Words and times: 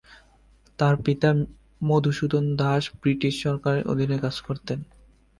তার 0.79 0.95
পিতা 1.05 1.29
মধুসূদন 1.81 2.45
দাস 2.59 2.83
ব্রিটিশ 3.01 3.33
সরকারের 3.45 3.83
অধীনে 3.87 4.17
কাজ 4.19 4.35
করতেন। 4.41 4.79